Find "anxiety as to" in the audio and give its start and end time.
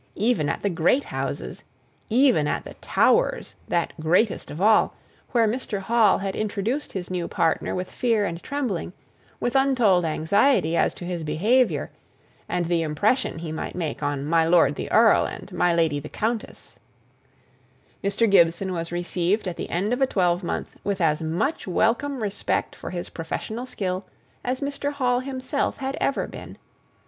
10.03-11.05